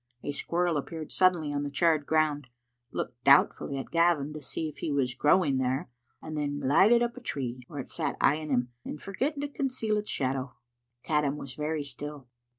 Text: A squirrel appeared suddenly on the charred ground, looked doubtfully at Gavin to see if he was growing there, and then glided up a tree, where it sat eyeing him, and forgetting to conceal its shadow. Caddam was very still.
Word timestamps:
A 0.23 0.31
squirrel 0.31 0.77
appeared 0.77 1.11
suddenly 1.11 1.53
on 1.53 1.61
the 1.61 1.69
charred 1.69 2.07
ground, 2.07 2.47
looked 2.91 3.23
doubtfully 3.23 3.77
at 3.77 3.91
Gavin 3.91 4.33
to 4.33 4.41
see 4.41 4.67
if 4.67 4.79
he 4.79 4.91
was 4.91 5.13
growing 5.13 5.59
there, 5.59 5.91
and 6.23 6.35
then 6.35 6.59
glided 6.59 7.03
up 7.03 7.17
a 7.17 7.21
tree, 7.21 7.61
where 7.67 7.81
it 7.81 7.91
sat 7.91 8.17
eyeing 8.19 8.49
him, 8.49 8.69
and 8.83 8.99
forgetting 8.99 9.41
to 9.41 9.47
conceal 9.47 9.97
its 9.97 10.09
shadow. 10.09 10.55
Caddam 11.03 11.37
was 11.37 11.53
very 11.53 11.83
still. 11.83 12.27